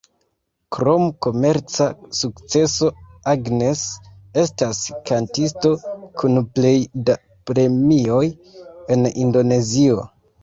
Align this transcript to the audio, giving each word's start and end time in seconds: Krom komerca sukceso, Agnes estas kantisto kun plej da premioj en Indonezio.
Krom 0.75 1.01
komerca 1.23 1.85
sukceso, 2.19 2.87
Agnes 3.33 3.83
estas 4.45 4.79
kantisto 5.09 5.73
kun 6.23 6.41
plej 6.55 6.73
da 7.11 7.17
premioj 7.51 8.23
en 8.97 9.05
Indonezio. 9.27 9.99